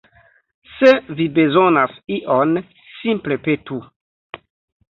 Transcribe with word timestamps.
Se 0.77 0.93
vi 1.19 1.27
bezonas 1.35 1.93
ion, 2.17 2.57
simple 3.03 3.39
petu. 3.49 3.79